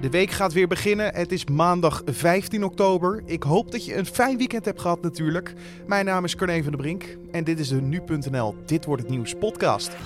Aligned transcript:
De 0.00 0.10
week 0.10 0.30
gaat 0.30 0.52
weer 0.52 0.68
beginnen. 0.68 1.14
Het 1.14 1.32
is 1.32 1.44
maandag 1.44 2.02
15 2.04 2.64
oktober. 2.64 3.22
Ik 3.24 3.42
hoop 3.42 3.72
dat 3.72 3.84
je 3.84 3.96
een 3.96 4.06
fijn 4.06 4.36
weekend 4.36 4.64
hebt 4.64 4.80
gehad 4.80 5.02
natuurlijk. 5.02 5.54
Mijn 5.86 6.04
naam 6.04 6.24
is 6.24 6.36
Corné 6.36 6.62
van 6.62 6.72
der 6.72 6.80
Brink 6.80 7.16
en 7.30 7.44
dit 7.44 7.58
is 7.58 7.68
de 7.68 7.80
Nu.nl 7.80 8.54
Dit 8.66 8.84
Wordt 8.84 9.02
Het 9.02 9.10
Nieuws 9.10 9.34
podcast. 9.34 9.96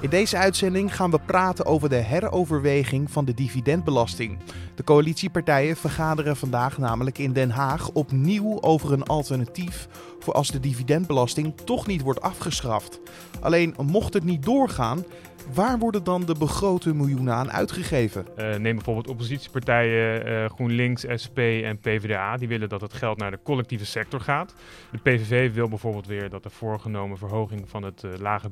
In 0.00 0.10
deze 0.10 0.36
uitzending 0.36 0.96
gaan 0.96 1.10
we 1.10 1.18
praten 1.26 1.64
over 1.64 1.88
de 1.88 1.94
heroverweging 1.96 3.10
van 3.10 3.24
de 3.24 3.34
dividendbelasting. 3.34 4.38
De 4.74 4.84
coalitiepartijen 4.84 5.76
vergaderen 5.76 6.36
vandaag 6.36 6.78
namelijk 6.78 7.18
in 7.18 7.32
Den 7.32 7.50
Haag 7.50 7.90
opnieuw 7.90 8.60
over 8.60 8.92
een 8.92 9.02
alternatief 9.02 9.88
voor 10.18 10.34
als 10.34 10.50
de 10.50 10.60
dividendbelasting 10.60 11.52
toch 11.64 11.86
niet 11.86 12.02
wordt 12.02 12.22
afgeschaft. 12.22 13.00
Alleen 13.40 13.74
mocht 13.82 14.14
het 14.14 14.24
niet 14.24 14.42
doorgaan, 14.42 15.04
Waar 15.54 15.78
worden 15.78 16.04
dan 16.04 16.24
de 16.24 16.34
begrote 16.38 16.94
miljoenen 16.94 17.34
aan 17.34 17.50
uitgegeven? 17.50 18.26
Uh, 18.38 18.54
neem 18.54 18.74
bijvoorbeeld 18.74 19.08
oppositiepartijen 19.08 20.28
uh, 20.28 20.44
GroenLinks, 20.44 21.04
SP 21.22 21.38
en 21.38 21.78
PvdA. 21.78 22.36
Die 22.36 22.48
willen 22.48 22.68
dat 22.68 22.80
het 22.80 22.92
geld 22.92 23.18
naar 23.18 23.30
de 23.30 23.38
collectieve 23.42 23.86
sector 23.86 24.20
gaat. 24.20 24.54
De 24.90 24.98
PVV 24.98 25.52
wil 25.52 25.68
bijvoorbeeld 25.68 26.06
weer 26.06 26.30
dat 26.30 26.42
de 26.42 26.50
voorgenomen 26.50 27.18
verhoging 27.18 27.68
van 27.68 27.82
het 27.82 28.02
uh, 28.02 28.10
lage 28.18 28.48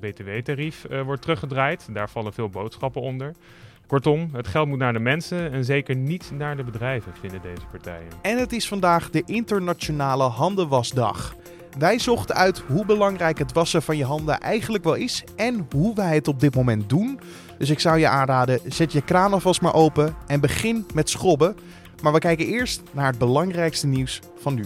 BTW-tarief 0.00 0.86
wordt 1.04 1.22
teruggedraaid. 1.22 1.88
Daar 1.92 2.10
vallen 2.10 2.32
veel 2.32 2.48
boodschappen 2.48 3.02
onder. 3.02 3.32
Kortom, 3.86 4.30
het 4.32 4.48
geld 4.48 4.68
moet 4.68 4.78
naar 4.78 4.92
de 4.92 4.98
mensen 4.98 5.52
en 5.52 5.64
zeker 5.64 5.96
niet 5.96 6.30
naar 6.34 6.56
de 6.56 6.64
bedrijven, 6.64 7.12
vinden 7.20 7.42
deze 7.42 7.66
partijen. 7.70 8.08
En 8.22 8.38
het 8.38 8.52
is 8.52 8.68
vandaag 8.68 9.10
de 9.10 9.22
Internationale 9.26 10.24
Handenwasdag. 10.24 11.34
Wij 11.78 11.98
zochten 11.98 12.34
uit 12.34 12.58
hoe 12.58 12.86
belangrijk 12.86 13.38
het 13.38 13.52
wassen 13.52 13.82
van 13.82 13.96
je 13.96 14.04
handen 14.04 14.40
eigenlijk 14.40 14.84
wel 14.84 14.94
is 14.94 15.24
en 15.36 15.66
hoe 15.70 15.94
wij 15.94 16.14
het 16.14 16.28
op 16.28 16.40
dit 16.40 16.54
moment 16.54 16.88
doen. 16.88 17.20
Dus 17.58 17.70
ik 17.70 17.80
zou 17.80 17.98
je 17.98 18.08
aanraden, 18.08 18.60
zet 18.66 18.92
je 18.92 19.02
kraan 19.02 19.32
alvast 19.32 19.60
maar 19.60 19.74
open 19.74 20.14
en 20.26 20.40
begin 20.40 20.86
met 20.94 21.10
schrobben. 21.10 21.56
Maar 22.02 22.12
we 22.12 22.18
kijken 22.18 22.46
eerst 22.46 22.82
naar 22.92 23.06
het 23.06 23.18
belangrijkste 23.18 23.86
nieuws 23.86 24.20
van 24.38 24.54
nu. 24.54 24.64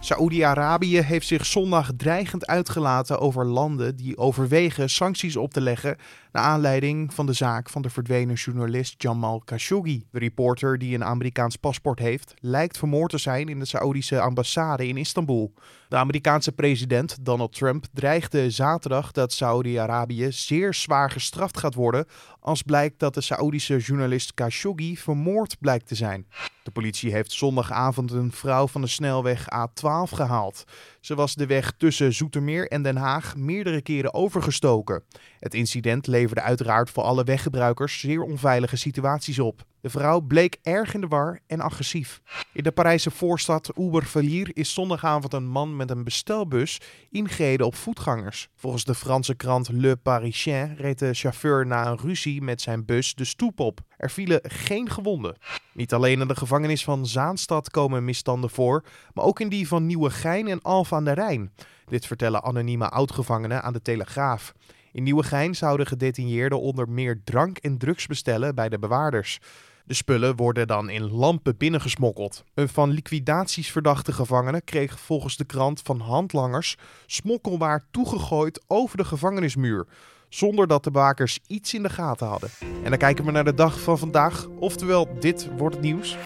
Saoedi-Arabië 0.00 1.00
heeft 1.00 1.26
zich 1.26 1.46
zondag 1.46 1.90
dreigend 1.96 2.46
uitgelaten 2.46 3.18
over 3.18 3.46
landen 3.46 3.96
die 3.96 4.18
overwegen 4.18 4.90
sancties 4.90 5.36
op 5.36 5.52
te 5.52 5.60
leggen 5.60 5.96
naar 6.32 6.42
aanleiding 6.42 7.14
van 7.14 7.26
de 7.26 7.32
zaak 7.32 7.70
van 7.70 7.82
de 7.82 7.90
verdwenen 7.90 8.34
journalist 8.34 9.02
Jamal 9.02 9.42
Khashoggi. 9.44 10.04
De 10.10 10.18
reporter 10.18 10.78
die 10.78 10.94
een 10.94 11.04
Amerikaans 11.04 11.56
paspoort 11.56 11.98
heeft, 11.98 12.34
lijkt 12.40 12.78
vermoord 12.78 13.10
te 13.10 13.18
zijn 13.18 13.48
in 13.48 13.58
de 13.58 13.64
Saoedische 13.64 14.20
ambassade 14.20 14.86
in 14.86 14.96
Istanbul. 14.96 15.52
De 15.88 15.96
Amerikaanse 15.96 16.52
president 16.52 17.24
Donald 17.24 17.52
Trump 17.52 17.86
dreigde 17.92 18.50
zaterdag 18.50 19.12
dat 19.12 19.32
Saoedi-Arabië 19.32 20.32
zeer 20.32 20.74
zwaar 20.74 21.10
gestraft 21.10 21.58
gaat 21.58 21.74
worden 21.74 22.06
als 22.40 22.62
blijkt 22.62 22.98
dat 22.98 23.14
de 23.14 23.20
Saoedische 23.20 23.78
journalist 23.78 24.34
Khashoggi 24.34 24.96
vermoord 24.96 25.56
blijkt 25.60 25.86
te 25.86 25.94
zijn. 25.94 26.26
De 26.62 26.70
politie 26.70 27.12
heeft 27.12 27.32
zondagavond 27.32 28.10
een 28.12 28.32
vrouw 28.32 28.66
van 28.66 28.80
de 28.80 28.86
snelweg 28.86 29.44
A12 29.44 30.14
gehaald. 30.14 30.64
Ze 31.02 31.14
was 31.14 31.34
de 31.34 31.46
weg 31.46 31.72
tussen 31.76 32.12
Zoetermeer 32.12 32.68
en 32.68 32.82
Den 32.82 32.96
Haag 32.96 33.36
meerdere 33.36 33.82
keren 33.82 34.14
overgestoken. 34.14 35.02
Het 35.38 35.54
incident 35.54 36.06
leverde 36.06 36.40
uiteraard 36.40 36.90
voor 36.90 37.02
alle 37.02 37.24
weggebruikers 37.24 38.00
zeer 38.00 38.22
onveilige 38.22 38.76
situaties 38.76 39.38
op. 39.38 39.64
De 39.82 39.90
vrouw 39.90 40.20
bleek 40.20 40.58
erg 40.62 40.94
in 40.94 41.00
de 41.00 41.06
war 41.06 41.40
en 41.46 41.60
agressief. 41.60 42.20
In 42.52 42.62
de 42.62 42.72
Parijse 42.72 43.10
voorstad 43.10 43.76
Obervilliers 43.76 44.50
is 44.52 44.74
zondagavond 44.74 45.32
een 45.32 45.46
man 45.46 45.76
met 45.76 45.90
een 45.90 46.04
bestelbus 46.04 46.80
ingereden 47.10 47.66
op 47.66 47.74
voetgangers. 47.74 48.48
Volgens 48.56 48.84
de 48.84 48.94
Franse 48.94 49.34
krant 49.34 49.68
Le 49.68 49.96
Parisien 49.96 50.76
reed 50.76 50.98
de 50.98 51.14
chauffeur 51.14 51.66
na 51.66 51.86
een 51.86 51.98
ruzie 51.98 52.42
met 52.42 52.60
zijn 52.60 52.84
bus 52.84 53.14
de 53.14 53.24
stoep 53.24 53.60
op. 53.60 53.80
Er 53.96 54.10
vielen 54.10 54.40
geen 54.42 54.90
gewonden. 54.90 55.36
Niet 55.74 55.92
alleen 55.92 56.20
in 56.20 56.28
de 56.28 56.36
gevangenis 56.36 56.84
van 56.84 57.06
Zaanstad 57.06 57.70
komen 57.70 58.04
misstanden 58.04 58.50
voor, 58.50 58.84
maar 59.14 59.24
ook 59.24 59.40
in 59.40 59.48
die 59.48 59.68
van 59.68 59.86
Nieuwegein 59.86 60.48
en 60.48 60.62
Alphen 60.62 60.96
aan 60.96 61.04
de 61.04 61.12
Rijn. 61.12 61.52
Dit 61.86 62.06
vertellen 62.06 62.42
anonieme 62.42 62.88
oudgevangenen 62.88 63.62
aan 63.62 63.72
de 63.72 63.82
Telegraaf. 63.82 64.52
In 64.92 65.02
Nieuwegein 65.02 65.54
zouden 65.54 65.86
gedetineerden 65.86 66.60
onder 66.60 66.88
meer 66.88 67.20
drank 67.24 67.58
en 67.58 67.78
drugs 67.78 68.06
bestellen 68.06 68.54
bij 68.54 68.68
de 68.68 68.78
bewaarders. 68.78 69.40
De 69.84 69.94
spullen 69.94 70.36
worden 70.36 70.66
dan 70.66 70.90
in 70.90 71.10
lampen 71.10 71.56
binnengesmokkeld. 71.56 72.44
Een 72.54 72.68
van 72.68 72.90
liquidaties 72.90 73.70
verdachte 73.70 74.12
gevangene 74.12 74.60
kreeg 74.60 75.00
volgens 75.00 75.36
de 75.36 75.44
krant 75.44 75.80
van 75.80 76.00
handlangers 76.00 76.76
smokkelwaar 77.06 77.84
toegegooid 77.90 78.64
over 78.66 78.96
de 78.96 79.04
gevangenismuur, 79.04 79.86
zonder 80.28 80.66
dat 80.66 80.84
de 80.84 80.90
bewakers 80.90 81.38
iets 81.46 81.74
in 81.74 81.82
de 81.82 81.90
gaten 81.90 82.26
hadden. 82.26 82.50
En 82.84 82.90
dan 82.90 82.98
kijken 82.98 83.24
we 83.24 83.30
naar 83.30 83.44
de 83.44 83.54
dag 83.54 83.80
van 83.80 83.98
vandaag, 83.98 84.46
oftewel 84.58 85.08
dit 85.20 85.48
wordt 85.56 85.74
het 85.74 85.84
nieuws. 85.84 86.16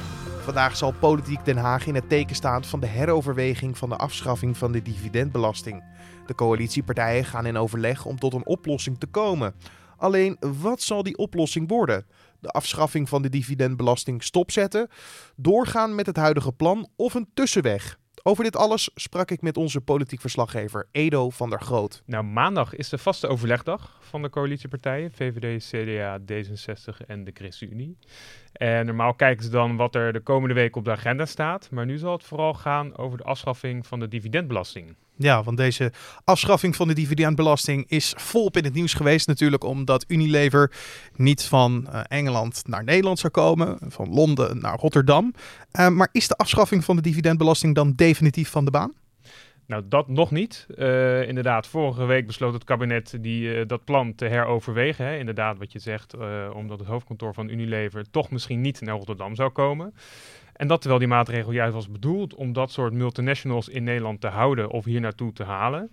Vandaag 0.43 0.77
zal 0.77 0.93
politiek 0.93 1.45
Den 1.45 1.57
Haag 1.57 1.87
in 1.87 1.95
het 1.95 2.09
teken 2.09 2.37
staan 2.37 2.65
van 2.65 2.81
de 2.81 2.87
heroverweging 2.87 3.79
van 3.79 3.89
de 3.89 3.97
afschaffing 3.97 4.57
van 4.57 4.73
de 4.73 4.83
dividendbelasting. 4.83 5.85
De 6.27 6.35
coalitiepartijen 6.35 7.25
gaan 7.25 7.47
in 7.47 7.57
overleg 7.57 8.05
om 8.05 8.19
tot 8.19 8.35
een 8.35 8.47
oplossing 8.47 8.99
te 8.99 9.07
komen. 9.07 9.55
Alleen, 9.97 10.37
wat 10.61 10.81
zal 10.81 11.03
die 11.03 11.17
oplossing 11.17 11.69
worden? 11.69 12.07
De 12.47 12.53
afschaffing 12.53 13.09
van 13.09 13.23
de 13.23 13.29
dividendbelasting 13.29 14.23
stopzetten, 14.23 14.89
doorgaan 15.37 15.95
met 15.95 16.07
het 16.07 16.17
huidige 16.17 16.53
plan 16.53 16.89
of 16.97 17.15
een 17.15 17.29
tussenweg? 17.35 17.99
Over 18.23 18.45
dit 18.45 18.57
alles 18.57 18.91
sprak 18.95 19.31
ik 19.31 19.43
met 19.43 19.57
onze 19.57 19.81
politiek 19.81 20.21
verslaggever 20.21 20.89
Edo 20.93 21.31
van 21.31 21.51
der 21.51 21.61
Groot. 21.61 22.03
Nou, 22.05 22.25
maandag 22.25 22.75
is 22.75 22.89
de 22.89 22.99
vaste 22.99 23.27
overlegdag 23.27 23.99
van 24.01 24.23
de 24.23 24.31
coalitiepartijen, 24.31 25.13
VVD, 25.13 25.65
CDA, 25.65 26.19
D66 26.19 27.07
en 27.07 27.25
de 27.25 27.31
ChristenUnie. 27.35 27.99
En 28.53 28.87
normaal 28.87 29.15
kijken 29.15 29.45
ze 29.45 29.51
dan 29.51 29.77
wat 29.77 29.95
er 29.95 30.13
de 30.13 30.21
komende 30.21 30.55
week 30.55 30.77
op 30.77 30.85
de 30.85 30.91
agenda 30.91 31.25
staat. 31.25 31.71
Maar 31.71 31.87
nu 31.87 31.99
zal 31.99 32.13
het 32.13 32.25
vooral 32.25 32.55
gaan 32.55 32.97
over 32.97 33.19
de 33.19 33.25
afschaffing 33.25 33.87
van 33.87 34.01
de 34.01 34.09
dividendbelasting. 34.09 34.97
Ja, 35.19 35.43
want 35.43 35.57
deze 35.57 35.93
afschaffing 36.25 36.77
van 36.77 36.89
de 36.89 36.95
dividendbelasting 36.95 37.85
is 37.89 38.15
volop 38.17 38.57
in 38.57 38.65
het 38.65 38.75
nieuws 38.75 38.95
geweest 38.95 39.27
natuurlijk, 39.27 39.65
omdat 39.65 40.05
Unilever 40.09 40.73
niet 41.15 41.45
van 41.45 41.87
uh, 41.89 42.01
Engeland 42.09 42.63
naar 42.67 42.85
Nederland 42.85 43.19
zou 43.19 43.33
komen, 43.33 43.79
van 43.89 44.09
Londen 44.09 44.61
naar 44.61 44.79
Rotterdam. 44.79 45.35
Uh, 45.73 45.89
maar 45.89 46.09
is 46.13 46.29
de 46.29 46.37
afschaffing 46.37 46.85
van 46.85 46.97
de 46.97 47.03
dividendbelasting 47.03 47.75
dan 47.75 47.93
definitief 47.93 48.51
van 48.51 48.65
de 48.65 48.71
baan? 48.71 48.93
Nou, 49.67 49.83
dat 49.89 50.09
nog 50.09 50.31
niet. 50.31 50.67
Uh, 50.77 51.29
inderdaad, 51.29 51.67
vorige 51.67 52.05
week 52.05 52.27
besloot 52.27 52.53
het 52.53 52.65
kabinet 52.65 53.19
die, 53.21 53.67
dat 53.67 53.85
plan 53.85 54.15
te 54.15 54.25
heroverwegen. 54.25 55.07
Hè. 55.07 55.19
Inderdaad, 55.19 55.59
wat 55.59 55.73
je 55.73 55.79
zegt, 55.79 56.15
omdat 56.55 56.79
het 56.79 56.89
hoofdkantoor 56.89 57.35
van 57.35 57.49
Unilever 57.49 58.11
toch 58.11 58.31
misschien 58.31 58.61
niet 58.61 58.81
naar 58.81 58.97
Rotterdam 58.97 59.35
zou 59.35 59.51
komen. 59.51 59.95
En 60.57 60.69
dat 60.69 60.79
terwijl 60.81 61.01
die 61.01 61.09
maatregel 61.09 61.53
juist 61.53 61.75
was 61.75 61.91
bedoeld 61.91 62.35
om 62.35 62.53
dat 62.53 62.71
soort 62.71 62.93
multinationals 62.93 63.69
in 63.69 63.85
Nederland 63.85 64.21
te 64.21 64.29
houden 64.29 64.71
of 64.71 64.85
hier 64.85 65.01
naartoe 65.01 65.33
te 65.33 65.45
halen. 65.45 65.91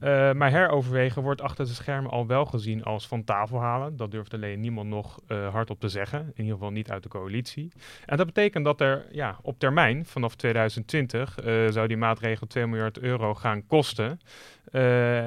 Uh, 0.00 0.32
maar 0.32 0.50
heroverwegen 0.50 1.22
wordt 1.22 1.40
achter 1.40 1.64
de 1.64 1.72
schermen 1.72 2.10
al 2.10 2.26
wel 2.26 2.44
gezien 2.44 2.84
als 2.84 3.06
van 3.06 3.24
tafel 3.24 3.60
halen. 3.60 3.96
Dat 3.96 4.10
durft 4.10 4.34
alleen 4.34 4.60
niemand 4.60 4.88
nog 4.88 5.20
uh, 5.28 5.52
hardop 5.52 5.80
te 5.80 5.88
zeggen. 5.88 6.20
In 6.20 6.32
ieder 6.36 6.52
geval 6.52 6.70
niet 6.70 6.90
uit 6.90 7.02
de 7.02 7.08
coalitie. 7.08 7.72
En 8.06 8.16
dat 8.16 8.26
betekent 8.26 8.64
dat 8.64 8.80
er 8.80 9.06
ja, 9.10 9.38
op 9.42 9.58
termijn, 9.58 10.06
vanaf 10.06 10.34
2020, 10.34 11.44
uh, 11.44 11.66
eh, 11.66 11.72
zou 11.72 11.86
die 11.88 11.96
maatregel 11.96 12.46
2 12.46 12.66
miljard 12.66 12.98
euro 12.98 13.34
gaan 13.34 13.66
kosten. 13.66 14.20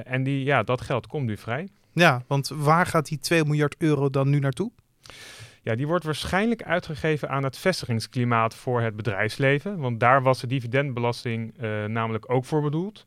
en 0.03 0.23
die, 0.23 0.43
ja, 0.43 0.63
dat 0.63 0.81
geld 0.81 1.07
komt 1.07 1.25
nu 1.25 1.37
vrij. 1.37 1.67
Ja, 1.93 2.23
want 2.27 2.51
waar 2.55 2.85
gaat 2.85 3.07
die 3.07 3.19
2 3.19 3.45
miljard 3.45 3.75
euro 3.77 4.09
dan 4.09 4.29
nu 4.29 4.39
naartoe? 4.39 4.71
Ja, 5.67 5.75
die 5.75 5.87
wordt 5.87 6.05
waarschijnlijk 6.05 6.63
uitgegeven 6.63 7.29
aan 7.29 7.43
het 7.43 7.57
vestigingsklimaat 7.57 8.55
voor 8.55 8.81
het 8.81 8.95
bedrijfsleven. 8.95 9.79
Want 9.79 9.99
daar 9.99 10.21
was 10.21 10.39
de 10.39 10.47
dividendbelasting 10.47 11.53
uh, 11.61 11.85
namelijk 11.85 12.31
ook 12.31 12.45
voor 12.45 12.61
bedoeld. 12.61 13.05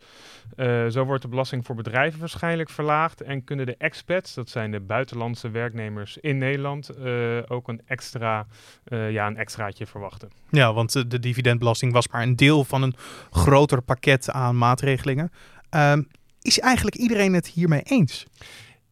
Uh, 0.57 0.87
zo 0.87 1.05
wordt 1.05 1.23
de 1.23 1.29
belasting 1.29 1.67
voor 1.67 1.75
bedrijven 1.75 2.21
waarschijnlijk 2.21 2.71
verlaagd. 2.71 3.21
En 3.21 3.45
kunnen 3.45 3.67
de 3.67 3.75
expats, 3.79 4.35
dat 4.35 4.49
zijn 4.49 4.71
de 4.71 4.81
buitenlandse 4.81 5.51
werknemers 5.51 6.19
in 6.19 6.39
Nederland, 6.39 6.91
uh, 6.99 7.39
ook 7.49 7.69
een, 7.69 7.81
extra, 7.87 8.47
ja, 8.89 9.27
een 9.27 9.37
extraatje 9.37 9.87
verwachten. 9.87 10.31
Ja, 10.51 10.73
want 10.73 11.11
de 11.11 11.19
dividendbelasting 11.19 11.93
was 11.93 12.09
maar 12.09 12.23
een 12.23 12.37
deel 12.37 12.65
van 12.65 12.83
een 12.83 12.95
groter 13.31 13.83
pakket 13.83 14.31
aan 14.31 14.59
maatregelingen. 14.59 15.33
Ehm, 15.71 16.03
is 16.43 16.59
eigenlijk 16.59 16.97
iedereen 16.97 17.35
het 17.35 17.47
hiermee 17.47 17.83
eens? 17.83 18.27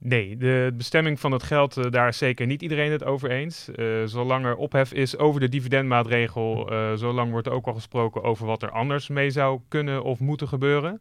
Nee, 0.00 0.36
de 0.36 0.72
bestemming 0.76 1.20
van 1.20 1.32
het 1.32 1.42
geld, 1.42 1.76
uh, 1.76 1.84
daar 1.90 2.08
is 2.08 2.18
zeker 2.18 2.46
niet 2.46 2.62
iedereen 2.62 2.92
het 2.92 3.04
over 3.04 3.30
eens. 3.30 3.68
Uh, 3.76 4.02
zolang 4.04 4.44
er 4.44 4.56
ophef 4.56 4.92
is 4.92 5.18
over 5.18 5.40
de 5.40 5.48
dividendmaatregel, 5.48 6.72
uh, 6.72 6.92
zolang 6.94 7.30
wordt 7.30 7.46
er 7.46 7.52
ook 7.52 7.66
al 7.66 7.74
gesproken 7.74 8.22
over 8.22 8.46
wat 8.46 8.62
er 8.62 8.70
anders 8.70 9.08
mee 9.08 9.30
zou 9.30 9.60
kunnen 9.68 10.02
of 10.02 10.20
moeten 10.20 10.48
gebeuren. 10.48 11.00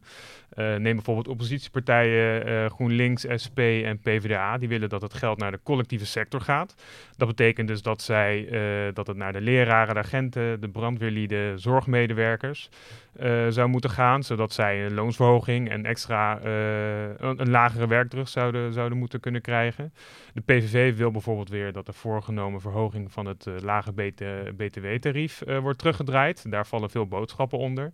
neem 0.54 0.94
bijvoorbeeld 0.94 1.28
oppositiepartijen 1.28 2.70
GroenLinks, 2.70 3.26
SP 3.42 3.58
en 3.58 3.98
PvdA. 3.98 4.58
Die 4.58 4.68
willen 4.68 4.88
dat 4.88 5.02
het 5.02 5.14
geld 5.14 5.38
naar 5.38 5.50
de 5.50 5.60
collectieve 5.62 6.06
sector 6.06 6.40
gaat. 6.40 6.74
Dat 7.16 7.28
betekent 7.28 7.68
dus 7.68 7.82
dat, 7.82 8.02
zij, 8.02 8.48
dat 8.94 9.06
het 9.06 9.16
naar 9.16 9.32
de 9.32 9.40
leraren, 9.40 9.94
de 9.94 10.00
agenten, 10.00 10.60
de 10.60 10.68
brandweerlieden, 10.68 11.60
zorgmedewerkers 11.60 12.68
zou 13.48 13.68
moeten 13.68 13.90
gaan. 13.90 14.22
Zodat 14.22 14.52
zij 14.52 14.84
een 14.84 14.94
loonsverhoging 14.94 15.70
en 15.70 15.84
extra 15.84 16.44
een, 16.44 17.40
een 17.40 17.50
lagere 17.50 17.86
werkdruk 17.86 18.28
zouden, 18.28 18.72
zouden 18.72 18.98
moeten 18.98 19.20
kunnen 19.20 19.40
krijgen. 19.40 19.92
De 20.34 20.40
PVV 20.40 20.96
wil 20.96 21.10
bijvoorbeeld 21.10 21.48
weer 21.48 21.72
dat 21.72 21.86
de 21.86 21.92
voorgenomen 21.92 22.60
verhoging 22.60 23.12
van 23.12 23.26
het 23.26 23.46
lage 23.62 23.92
BTW-tarief 24.56 25.42
wordt 25.60 25.78
teruggedraaid. 25.78 26.50
Daar 26.50 26.66
vallen 26.66 26.90
veel 26.90 27.06
boodschappen 27.06 27.58
onder. 27.58 27.92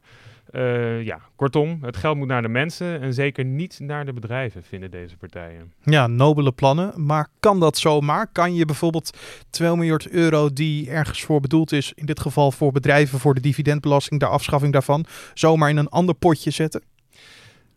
Uh, 0.52 1.02
ja, 1.02 1.20
kortom, 1.36 1.78
het 1.82 1.96
geld 1.96 2.16
moet 2.16 2.28
naar 2.28 2.42
de 2.42 2.48
mensen 2.48 3.00
en 3.00 3.14
zeker 3.14 3.44
niet 3.44 3.78
naar 3.80 4.04
de 4.04 4.12
bedrijven, 4.12 4.62
vinden 4.62 4.90
deze 4.90 5.16
partijen. 5.16 5.72
Ja, 5.82 6.06
nobele 6.06 6.52
plannen. 6.52 7.06
Maar 7.06 7.28
kan 7.40 7.60
dat 7.60 7.78
zomaar? 7.78 8.26
Kan 8.32 8.54
je 8.54 8.64
bijvoorbeeld 8.64 9.18
2 9.50 9.76
miljard 9.76 10.08
euro 10.08 10.52
die 10.52 10.90
ergens 10.90 11.22
voor 11.22 11.40
bedoeld 11.40 11.72
is, 11.72 11.92
in 11.94 12.06
dit 12.06 12.20
geval 12.20 12.52
voor 12.52 12.72
bedrijven, 12.72 13.18
voor 13.18 13.34
de 13.34 13.40
dividendbelasting, 13.40 14.20
de 14.20 14.26
afschaffing 14.26 14.72
daarvan, 14.72 15.04
zomaar 15.34 15.70
in 15.70 15.76
een 15.76 15.88
ander 15.88 16.14
potje 16.14 16.50
zetten? 16.50 16.82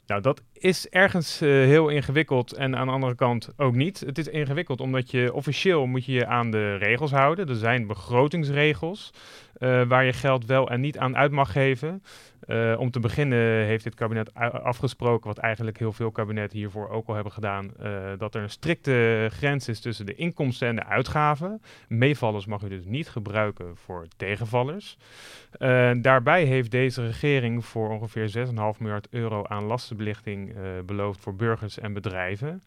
Nou, 0.07 0.21
dat 0.21 0.41
is 0.53 0.87
ergens 0.89 1.41
uh, 1.41 1.49
heel 1.49 1.89
ingewikkeld 1.89 2.53
en 2.53 2.75
aan 2.75 2.87
de 2.87 2.93
andere 2.93 3.15
kant 3.15 3.49
ook 3.57 3.75
niet. 3.75 3.99
Het 3.99 4.17
is 4.17 4.27
ingewikkeld 4.27 4.81
omdat 4.81 5.11
je 5.11 5.33
officieel 5.33 5.85
moet 5.85 6.05
je 6.05 6.11
je 6.11 6.25
aan 6.25 6.51
de 6.51 6.75
regels 6.75 7.11
houden. 7.11 7.49
Er 7.49 7.55
zijn 7.55 7.87
begrotingsregels 7.87 9.13
uh, 9.59 9.87
waar 9.87 10.05
je 10.05 10.13
geld 10.13 10.45
wel 10.45 10.69
en 10.69 10.81
niet 10.81 10.97
aan 10.97 11.17
uit 11.17 11.31
mag 11.31 11.51
geven. 11.51 12.03
Uh, 12.47 12.79
om 12.79 12.91
te 12.91 12.99
beginnen 12.99 13.65
heeft 13.65 13.83
dit 13.83 13.95
kabinet 13.95 14.33
afgesproken, 14.33 15.27
wat 15.27 15.37
eigenlijk 15.37 15.79
heel 15.79 15.93
veel 15.93 16.11
kabinetten 16.11 16.57
hiervoor 16.57 16.89
ook 16.89 17.07
al 17.07 17.13
hebben 17.13 17.33
gedaan, 17.33 17.71
uh, 17.81 18.11
dat 18.17 18.35
er 18.35 18.41
een 18.41 18.49
strikte 18.49 19.27
grens 19.31 19.67
is 19.67 19.79
tussen 19.79 20.05
de 20.05 20.15
inkomsten 20.15 20.67
en 20.67 20.75
de 20.75 20.85
uitgaven. 20.85 21.61
Meevallers 21.87 22.45
mag 22.45 22.63
u 22.63 22.69
dus 22.69 22.85
niet 22.85 23.09
gebruiken 23.09 23.77
voor 23.77 24.07
tegenvallers. 24.17 24.97
Uh, 25.59 25.91
daarbij 26.01 26.43
heeft 26.43 26.71
deze 26.71 27.05
regering 27.05 27.65
voor 27.65 27.89
ongeveer 27.89 28.47
6,5 28.47 28.53
miljard 28.79 29.07
euro 29.09 29.43
aan 29.47 29.63
lastenbelichting 29.63 30.55
beloofd 30.85 31.19
voor 31.19 31.35
burgers 31.35 31.79
en 31.79 31.93
bedrijven. 31.93 32.61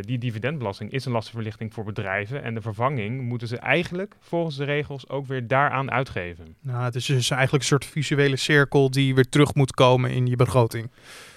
Die 0.00 0.18
dividendbelasting 0.18 0.92
is 0.92 1.04
een 1.04 1.12
lastenverlichting 1.12 1.74
voor 1.74 1.84
bedrijven 1.84 2.42
en 2.42 2.54
de 2.54 2.60
vervanging 2.60 3.22
moeten 3.22 3.48
ze 3.48 3.56
eigenlijk 3.56 4.16
volgens 4.20 4.56
de 4.56 4.64
regels 4.64 5.08
ook 5.08 5.26
weer 5.26 5.46
daaraan 5.46 5.90
uitgeven. 5.90 6.54
Nou, 6.60 6.84
het 6.84 6.94
is 6.94 7.06
dus 7.06 7.30
eigenlijk 7.30 7.62
een 7.62 7.68
soort 7.68 7.84
visuele 7.84 8.36
cirkel 8.36 8.90
die 8.90 9.14
weer 9.14 9.28
terug 9.28 9.54
moet 9.54 9.72
komen 9.72 10.10
in 10.10 10.26
je 10.26 10.36
begroting. 10.36 10.90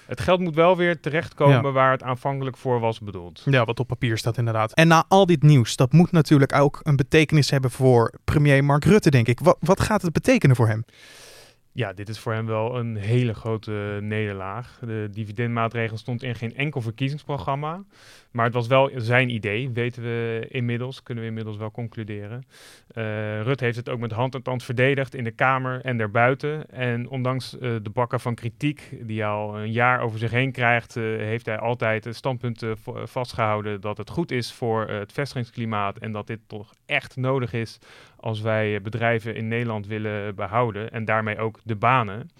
Het 0.06 0.20
geld 0.20 0.40
moet 0.40 0.54
wel 0.54 0.76
weer 0.76 1.00
terechtkomen 1.00 1.72
waar 1.72 1.90
het 1.90 2.02
aanvankelijk 2.02 2.56
voor 2.56 2.80
was 2.80 3.00
bedoeld. 3.00 3.42
Ja, 3.44 3.64
wat 3.64 3.80
op 3.80 3.86
papier 3.86 4.18
staat 4.18 4.38
inderdaad. 4.38 4.72
En 4.72 4.88
na 4.88 5.04
al 5.08 5.26
dit 5.26 5.42
nieuws, 5.42 5.76
dat 5.76 5.92
moet 5.92 6.12
natuurlijk 6.12 6.54
ook 6.54 6.80
een 6.82 6.96
betekenis 6.96 7.50
hebben 7.50 7.70
voor 7.70 8.12
premier 8.24 8.64
Mark 8.64 8.84
Rutte, 8.84 9.10
denk 9.10 9.28
ik. 9.28 9.40
Wat, 9.40 9.56
wat 9.60 9.80
gaat 9.80 10.02
het 10.02 10.12
betekenen 10.12 10.56
voor 10.56 10.68
hem? 10.68 10.84
Ja, 11.76 11.92
dit 11.92 12.08
is 12.08 12.18
voor 12.18 12.32
hem 12.32 12.46
wel 12.46 12.78
een 12.78 12.96
hele 12.96 13.34
grote 13.34 13.98
nederlaag. 14.00 14.78
De 14.80 15.08
dividendmaatregel 15.10 15.96
stond 15.96 16.22
in 16.22 16.34
geen 16.34 16.56
enkel 16.56 16.80
verkiezingsprogramma. 16.80 17.84
Maar 18.30 18.44
het 18.44 18.54
was 18.54 18.66
wel 18.66 18.90
zijn 18.96 19.28
idee, 19.28 19.70
weten 19.70 20.02
we 20.02 20.46
inmiddels, 20.48 21.02
kunnen 21.02 21.22
we 21.24 21.28
inmiddels 21.28 21.56
wel 21.56 21.70
concluderen. 21.70 22.44
Uh, 22.94 23.42
Rut 23.42 23.60
heeft 23.60 23.76
het 23.76 23.88
ook 23.88 23.98
met 23.98 24.10
hand 24.12 24.34
en 24.34 24.42
tand 24.42 24.62
verdedigd 24.62 25.14
in 25.14 25.24
de 25.24 25.30
Kamer 25.30 25.80
en 25.80 25.98
daarbuiten. 25.98 26.70
En 26.70 27.08
ondanks 27.08 27.54
uh, 27.54 27.60
de 27.60 27.90
bakken 27.90 28.20
van 28.20 28.34
kritiek 28.34 28.98
die 29.00 29.20
hij 29.20 29.28
al 29.30 29.58
een 29.58 29.72
jaar 29.72 30.00
over 30.00 30.18
zich 30.18 30.30
heen 30.30 30.52
krijgt, 30.52 30.96
uh, 30.96 31.04
heeft 31.18 31.46
hij 31.46 31.58
altijd 31.58 32.04
het 32.04 32.16
standpunt 32.16 32.62
vastgehouden 33.04 33.80
dat 33.80 33.96
het 33.96 34.10
goed 34.10 34.30
is 34.30 34.52
voor 34.52 34.88
het 34.88 35.12
vestigingsklimaat 35.12 35.98
en 35.98 36.12
dat 36.12 36.26
dit 36.26 36.40
toch 36.46 36.74
echt 36.86 37.16
nodig 37.16 37.52
is 37.52 37.78
als 38.24 38.40
wij 38.40 38.82
bedrijven 38.82 39.34
in 39.34 39.48
Nederland 39.48 39.86
willen 39.86 40.34
behouden 40.34 40.90
en 40.90 41.04
daarmee 41.04 41.38
ook 41.38 41.58
de 41.64 41.76
banen. 41.76 42.30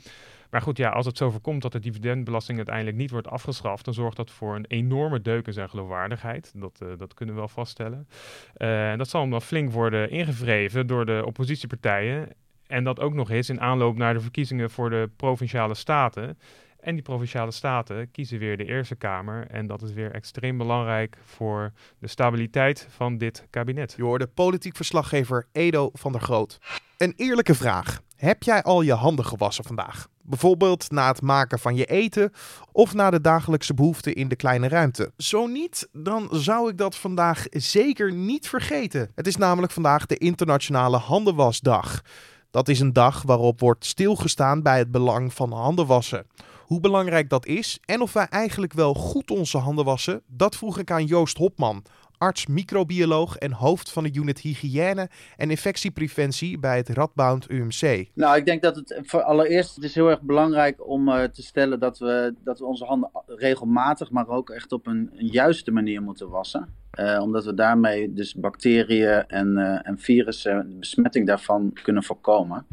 Maar 0.51 0.63
goed, 0.63 0.77
ja, 0.77 0.91
als 0.91 1.07
het 1.07 1.17
zo 1.17 1.31
voorkomt 1.31 1.63
dat 1.63 1.73
de 1.73 1.79
dividendbelasting 1.79 2.57
uiteindelijk 2.57 2.97
niet 2.97 3.11
wordt 3.11 3.29
afgeschaft, 3.29 3.85
dan 3.85 3.95
zorgt 3.95 4.17
dat 4.17 4.31
voor 4.31 4.55
een 4.55 4.65
enorme 4.69 5.21
deuk 5.21 5.47
in 5.47 5.53
zijn 5.53 5.69
geloofwaardigheid. 5.69 6.53
Dat, 6.57 6.81
uh, 6.83 6.89
dat 6.97 7.15
kunnen 7.15 7.35
we 7.35 7.41
wel 7.41 7.51
vaststellen. 7.51 8.09
En 8.55 8.99
dat 8.99 9.09
zal 9.09 9.29
dan 9.29 9.43
flink 9.43 9.73
worden 9.73 10.11
ingevreven 10.11 10.87
door 10.87 11.07
de 11.07 11.23
oppositiepartijen. 11.27 12.29
En 12.67 12.85
dat 12.85 13.01
ook 13.01 13.15
nog 13.15 13.31
eens 13.31 13.49
in 13.49 13.61
aanloop 13.61 13.97
naar 13.97 14.15
de 14.15 14.21
verkiezingen 14.21 14.71
voor 14.71 14.91
de 14.91 15.11
provinciale 15.17 15.75
staten. 15.75 16.39
En 16.85 16.95
die 16.95 17.03
provinciale 17.03 17.51
staten 17.51 18.11
kiezen 18.11 18.39
weer 18.39 18.57
de 18.57 18.65
Eerste 18.65 18.95
Kamer. 18.95 19.47
En 19.47 19.67
dat 19.67 19.83
is 19.83 19.93
weer 19.93 20.13
extreem 20.13 20.59
belangrijk 20.59 21.19
voor 21.25 21.73
de 21.99 22.09
stabiliteit 22.09 22.87
van 22.91 23.19
dit 23.19 23.47
kabinet. 23.51 23.95
Je 23.97 24.03
hoorde 24.03 24.27
politiek 24.27 24.77
verslaggever 24.77 25.47
Edo 25.53 25.91
van 25.93 26.13
der 26.13 26.21
Groot. 26.21 26.59
Een 26.97 27.13
eerlijke 27.17 27.55
vraag. 27.55 28.01
Heb 28.17 28.43
jij 28.43 28.63
al 28.63 28.83
je 28.83 28.93
handen 28.93 29.25
gewassen 29.25 29.65
vandaag? 29.65 30.09
Bijvoorbeeld 30.23 30.91
na 30.91 31.09
het 31.09 31.23
maken 31.23 31.59
van 31.59 31.77
je 31.77 31.85
eten 31.85 32.33
of 32.73 32.95
na 32.95 33.11
de 33.11 33.21
dagelijkse 33.21 33.75
behoeften 33.75 34.15
in 34.15 34.29
de 34.29 34.37
kleine 34.37 34.69
ruimte. 34.69 35.13
Zo 35.17 35.47
niet, 35.47 35.89
dan 35.93 36.29
zou 36.31 36.71
ik 36.71 36.79
dat 36.79 36.97
vandaag 36.97 37.47
zeker 37.51 38.13
niet 38.13 38.49
vergeten. 38.49 39.11
Het 39.15 39.27
is 39.27 39.37
namelijk 39.37 39.73
vandaag 39.73 40.07
de 40.07 40.19
Internationale 40.19 40.97
Handenwasdag. 40.97 42.03
Dat 42.51 42.69
is 42.69 42.81
een 42.81 42.93
dag 42.93 43.23
waarop 43.23 43.61
wordt 43.61 43.85
stilgestaan 43.85 44.63
bij 44.63 44.79
het 44.79 44.91
belang 44.91 45.35
van 45.35 45.53
handen 45.53 45.87
wassen. 45.87 46.27
Hoe 46.75 46.83
belangrijk 46.83 47.29
dat 47.29 47.47
is 47.47 47.79
en 47.85 48.01
of 48.01 48.13
wij 48.13 48.27
eigenlijk 48.31 48.73
wel 48.73 48.95
goed 48.95 49.31
onze 49.31 49.59
handen 49.59 49.85
wassen, 49.85 50.23
dat 50.27 50.57
vroeg 50.57 50.79
ik 50.79 50.91
aan 50.91 51.05
Joost 51.05 51.37
Hopman, 51.37 51.83
arts 52.19 52.47
microbioloog 52.47 53.37
en 53.37 53.53
hoofd 53.53 53.91
van 53.91 54.05
de 54.05 54.15
unit 54.15 54.39
hygiëne 54.39 55.09
en 55.37 55.51
infectiepreventie 55.51 56.59
bij 56.59 56.77
het 56.77 56.89
Radboud 56.89 57.51
UMC. 57.51 58.09
Nou, 58.15 58.37
ik 58.37 58.45
denk 58.45 58.63
dat 58.63 58.77
het 58.77 59.01
voor 59.03 59.23
allereerst 59.23 59.79
is 59.79 59.95
heel 59.95 60.11
erg 60.11 60.21
belangrijk 60.21 60.89
om 60.89 61.09
uh, 61.09 61.23
te 61.23 61.43
stellen 61.43 61.81
dat 61.81 61.99
we, 61.99 62.35
dat 62.45 62.59
we 62.59 62.65
onze 62.65 62.85
handen 62.85 63.11
regelmatig, 63.27 64.11
maar 64.11 64.29
ook 64.29 64.51
echt 64.51 64.73
op 64.73 64.87
een, 64.87 65.11
juiste 65.17 65.71
manier 65.71 66.03
moeten 66.03 66.29
wassen. 66.29 66.69
Uh, 67.01 67.21
omdat 67.23 67.45
we 67.45 67.55
daarmee 67.55 68.13
dus 68.13 68.35
bacteriën 68.35 69.25
en, 69.27 69.59
uh, 69.59 69.89
en 69.89 69.99
virussen, 69.99 70.69
de 70.69 70.77
besmetting 70.77 71.27
daarvan 71.27 71.73
kunnen 71.83 72.03
voorkomen. 72.03 72.67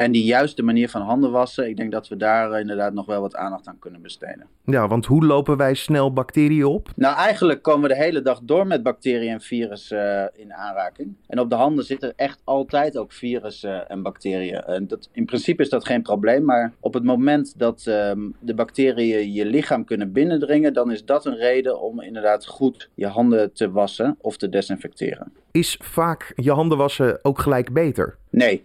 En 0.00 0.12
die 0.12 0.24
juiste 0.24 0.62
manier 0.62 0.88
van 0.88 1.02
handen 1.02 1.30
wassen, 1.30 1.68
ik 1.68 1.76
denk 1.76 1.92
dat 1.92 2.08
we 2.08 2.16
daar 2.16 2.60
inderdaad 2.60 2.92
nog 2.92 3.06
wel 3.06 3.20
wat 3.20 3.36
aandacht 3.36 3.66
aan 3.66 3.78
kunnen 3.78 4.02
besteden. 4.02 4.46
Ja, 4.64 4.88
want 4.88 5.06
hoe 5.06 5.24
lopen 5.24 5.56
wij 5.56 5.74
snel 5.74 6.12
bacteriën 6.12 6.64
op? 6.64 6.88
Nou, 6.96 7.16
eigenlijk 7.16 7.62
komen 7.62 7.88
we 7.88 7.94
de 7.94 8.02
hele 8.02 8.22
dag 8.22 8.40
door 8.42 8.66
met 8.66 8.82
bacteriën 8.82 9.32
en 9.32 9.40
virussen 9.40 10.30
uh, 10.34 10.42
in 10.42 10.54
aanraking. 10.54 11.14
En 11.26 11.38
op 11.38 11.50
de 11.50 11.56
handen 11.56 11.84
zitten 11.84 12.12
echt 12.16 12.40
altijd 12.44 12.98
ook 12.98 13.12
virussen 13.12 13.88
en 13.88 14.02
bacteriën. 14.02 14.62
En 14.62 14.86
dat, 14.86 15.08
in 15.12 15.24
principe 15.24 15.62
is 15.62 15.68
dat 15.68 15.86
geen 15.86 16.02
probleem, 16.02 16.44
maar 16.44 16.72
op 16.80 16.94
het 16.94 17.04
moment 17.04 17.58
dat 17.58 17.84
um, 17.88 18.34
de 18.38 18.54
bacteriën 18.54 19.32
je 19.32 19.44
lichaam 19.44 19.84
kunnen 19.84 20.12
binnendringen, 20.12 20.72
dan 20.72 20.90
is 20.90 21.04
dat 21.04 21.26
een 21.26 21.36
reden 21.36 21.80
om 21.80 22.00
inderdaad 22.00 22.46
goed 22.46 22.90
je 22.94 23.06
handen 23.06 23.52
te 23.52 23.70
wassen 23.70 24.16
of 24.20 24.36
te 24.36 24.48
desinfecteren. 24.48 25.32
Is 25.50 25.78
vaak 25.82 26.32
je 26.36 26.52
handen 26.52 26.78
wassen 26.78 27.18
ook 27.22 27.38
gelijk 27.38 27.72
beter? 27.72 28.18
Nee. 28.30 28.62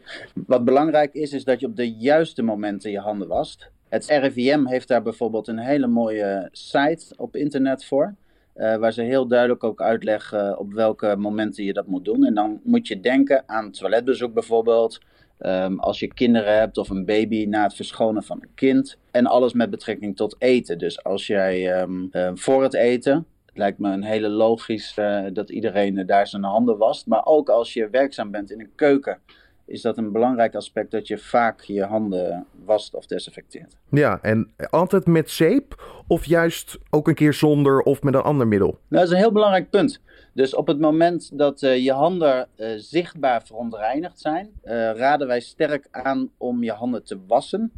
Wat 0.48 0.66
belangrijk 0.66 1.14
is, 1.14 1.34
is 1.34 1.44
dat 1.44 1.60
je 1.60 1.66
op 1.66 1.76
de 1.76 1.92
juiste 1.92 2.42
momenten 2.42 2.92
je 2.92 3.00
handen 3.00 3.28
wast. 3.28 3.70
Het 3.90 4.06
RIVM 4.06 4.66
heeft 4.66 4.88
daar 4.88 5.02
bijvoorbeeld 5.02 5.48
een 5.48 5.60
hele 5.60 5.88
mooie 5.88 6.50
site 6.52 7.14
op 7.18 7.36
internet 7.36 7.86
voor. 7.86 8.16
Uh, 8.56 8.76
waar 8.76 8.94
ze 8.94 9.02
heel 9.02 9.28
duidelijk 9.28 9.64
ook 9.64 9.82
uitleggen 9.82 10.60
op 10.60 10.74
welke 10.74 11.16
momenten 11.16 11.64
je 11.64 11.74
dat 11.74 11.88
moet 11.88 12.06
doen. 12.06 12.26
En 12.26 12.34
dan 12.34 12.60
moet 12.64 12.88
je 12.88 13.00
denken 13.00 13.44
aan 13.46 13.72
toiletbezoek 13.72 14.34
bijvoorbeeld. 14.34 15.00
Um, 15.40 15.80
als 15.80 16.00
je 16.00 16.14
kinderen 16.14 16.58
hebt 16.58 16.78
of 16.78 16.90
een 16.90 17.06
baby 17.06 17.46
na 17.46 17.64
het 17.64 17.76
verschonen 17.76 18.24
van 18.24 18.38
een 18.42 18.54
kind. 18.56 18.98
En 19.12 19.26
alles 19.26 19.54
met 19.54 19.70
betrekking 19.70 20.16
tot 20.16 20.36
eten. 20.38 20.78
Dus 20.78 21.04
als 21.04 21.28
jij 21.28 21.82
um, 21.82 22.10
uh, 22.12 22.32
voor 22.34 22.64
het 22.64 22.74
eten 22.74 23.26
het 23.56 23.64
lijkt 23.64 23.80
me 23.80 23.92
een 23.92 24.04
hele 24.04 24.30
logisch 24.30 25.00
dat 25.34 25.50
iedereen 25.50 26.06
daar 26.06 26.28
zijn 26.28 26.44
handen 26.44 26.78
wast. 26.78 27.08
Maar 27.08 27.26
ook 27.26 27.50
als 27.50 27.74
je 27.74 27.90
werkzaam 27.90 28.32
bent 28.32 28.52
in 28.52 28.60
een 28.60 28.76
keuken, 28.76 29.20
is 29.66 29.82
dat 29.82 29.98
een 29.98 30.12
belangrijk 30.12 30.56
aspect 30.56 30.92
dat 30.92 31.08
je 31.08 31.18
vaak 31.18 31.62
je 31.62 31.84
handen 31.84 32.46
wast 32.66 32.94
of 32.94 33.06
desinfecteert. 33.06 33.78
Ja, 33.90 34.20
en 34.22 34.52
altijd 34.70 35.06
met 35.06 35.30
zeep 35.30 35.84
of 36.08 36.26
juist 36.26 36.78
ook 36.90 37.08
een 37.08 37.16
keer 37.16 37.34
zonder 37.34 37.82
of 37.82 38.02
met 38.02 38.14
een 38.14 38.22
ander 38.22 38.48
middel? 38.48 38.70
Nou, 38.70 38.80
dat 38.88 39.04
is 39.04 39.10
een 39.10 39.18
heel 39.18 39.32
belangrijk 39.32 39.70
punt. 39.70 40.02
Dus 40.34 40.56
op 40.56 40.68
het 40.68 40.80
moment 40.80 41.38
dat 41.38 41.62
uh, 41.62 41.78
je 41.84 41.92
handen 41.92 42.48
uh, 42.58 42.68
zichtbaar 42.78 43.44
verontreinigd 43.44 44.20
zijn, 44.20 44.52
raden 44.96 45.28
wij 45.28 45.40
sterk 45.40 45.88
aan 45.92 46.30
om 46.38 46.64
je 46.64 46.72
handen 46.72 47.04
te 47.04 47.20
wassen. 47.28 47.72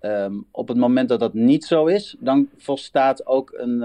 Um, 0.00 0.46
op 0.50 0.68
het 0.68 0.76
moment 0.76 1.08
dat 1.08 1.20
dat 1.20 1.34
niet 1.34 1.64
zo 1.64 1.86
is, 1.86 2.16
dan 2.18 2.48
volstaat 2.56 3.26
ook 3.26 3.52
een, 3.56 3.80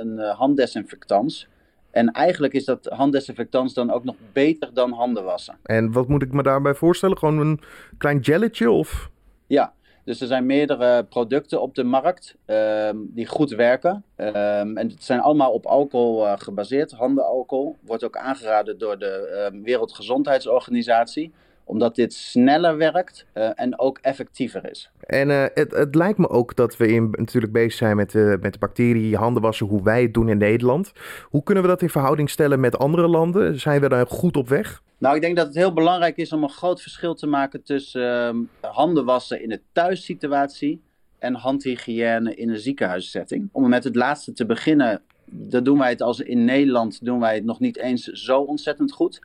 een 0.00 0.18
handdesinfectans. 0.18 1.48
En 1.92 2.10
eigenlijk 2.10 2.52
is 2.52 2.64
dat 2.64 2.86
handdesinfectans 2.86 3.74
dan 3.74 3.90
ook 3.90 4.04
nog 4.04 4.16
beter 4.32 4.74
dan 4.74 4.92
handen 4.92 5.24
wassen. 5.24 5.58
En 5.62 5.92
wat 5.92 6.08
moet 6.08 6.22
ik 6.22 6.32
me 6.32 6.42
daarbij 6.42 6.74
voorstellen? 6.74 7.18
Gewoon 7.18 7.38
een 7.38 7.60
klein 7.98 8.24
gelletje 8.24 8.70
of? 8.70 9.10
Ja, 9.46 9.72
dus 10.04 10.20
er 10.20 10.26
zijn 10.26 10.46
meerdere 10.46 11.04
producten 11.04 11.60
op 11.60 11.74
de 11.74 11.84
markt 11.84 12.36
um, 12.46 13.10
die 13.14 13.26
goed 13.26 13.50
werken. 13.50 14.04
Um, 14.16 14.76
en 14.76 14.88
het 14.88 15.04
zijn 15.04 15.20
allemaal 15.20 15.52
op 15.52 15.66
alcohol 15.66 16.24
uh, 16.24 16.32
gebaseerd. 16.36 16.90
Handenalcohol 16.90 17.76
wordt 17.80 18.04
ook 18.04 18.16
aangeraden 18.16 18.78
door 18.78 18.98
de 18.98 19.50
Wereldgezondheidsorganisatie 19.62 21.32
omdat 21.64 21.94
dit 21.94 22.12
sneller 22.12 22.76
werkt 22.76 23.26
uh, 23.34 23.50
en 23.54 23.78
ook 23.78 23.98
effectiever 23.98 24.70
is. 24.70 24.90
En 25.00 25.28
uh, 25.28 25.44
het, 25.54 25.72
het, 25.72 25.94
lijkt 25.94 26.18
me 26.18 26.28
ook 26.28 26.56
dat 26.56 26.76
we 26.76 26.88
in, 26.88 27.08
natuurlijk 27.10 27.52
bezig 27.52 27.72
zijn 27.72 27.96
met, 27.96 28.14
uh, 28.14 28.34
met 28.40 28.52
de 28.52 28.58
bacterie, 28.58 29.16
handen 29.16 29.42
wassen, 29.42 29.66
hoe 29.66 29.82
wij 29.82 30.02
het 30.02 30.14
doen 30.14 30.28
in 30.28 30.38
Nederland. 30.38 30.92
Hoe 31.22 31.42
kunnen 31.42 31.62
we 31.62 31.68
dat 31.68 31.82
in 31.82 31.90
verhouding 31.90 32.30
stellen 32.30 32.60
met 32.60 32.78
andere 32.78 33.08
landen? 33.08 33.60
Zijn 33.60 33.80
we 33.80 33.88
daar 33.88 34.06
goed 34.06 34.36
op 34.36 34.48
weg? 34.48 34.82
Nou, 34.98 35.14
ik 35.14 35.20
denk 35.20 35.36
dat 35.36 35.46
het 35.46 35.54
heel 35.54 35.72
belangrijk 35.72 36.16
is 36.16 36.32
om 36.32 36.42
een 36.42 36.50
groot 36.50 36.82
verschil 36.82 37.14
te 37.14 37.26
maken 37.26 37.62
tussen 37.62 38.26
ehm, 38.60 38.72
handen 38.72 39.04
wassen 39.04 39.42
in 39.42 39.48
de 39.48 39.60
thuissituatie 39.72 40.82
en 41.18 41.34
handhygiëne 41.34 42.34
in 42.34 42.50
een 42.50 42.58
ziekenhuissetting. 42.58 43.48
Om 43.52 43.68
met 43.68 43.84
het 43.84 43.96
laatste 43.96 44.32
te 44.32 44.46
beginnen, 44.46 45.02
dat 45.24 45.64
doen 45.64 45.78
wij 45.78 45.90
het 45.90 46.02
als 46.02 46.20
in 46.20 46.44
Nederland 46.44 47.04
doen 47.04 47.20
wij 47.20 47.34
het 47.34 47.44
nog 47.44 47.60
niet 47.60 47.78
eens 47.78 48.04
zo 48.04 48.40
ontzettend 48.40 48.92
goed. 48.92 49.20